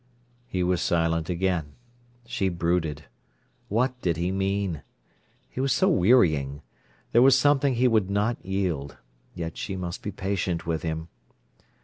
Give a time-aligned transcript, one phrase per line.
[0.47, 1.75] He was silent again.
[2.25, 3.05] She brooded.
[3.67, 4.81] What did he mean?
[5.47, 6.63] He was so wearying.
[7.11, 8.97] There was something he would not yield.
[9.35, 11.09] Yet she must be patient with him.